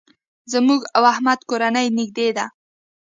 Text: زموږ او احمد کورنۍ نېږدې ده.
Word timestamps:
زموږ 0.53 0.81
او 0.95 1.03
احمد 1.13 1.39
کورنۍ 1.49 1.87
نېږدې 1.97 2.27
ده. 2.37 2.45